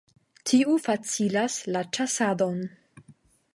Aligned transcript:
Tiu 0.51 0.77
facilas 0.85 1.59
la 1.77 1.85
ĉasadon. 1.99 2.59